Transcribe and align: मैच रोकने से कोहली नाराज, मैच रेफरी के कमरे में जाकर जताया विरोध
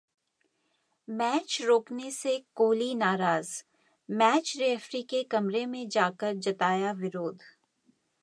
मैच 1.07 1.57
रोकने 1.61 2.11
से 2.11 2.37
कोहली 2.55 2.93
नाराज, 2.95 3.51
मैच 4.09 4.53
रेफरी 4.59 5.01
के 5.03 5.23
कमरे 5.23 5.65
में 5.65 5.87
जाकर 5.89 6.33
जताया 6.35 6.91
विरोध 6.91 7.43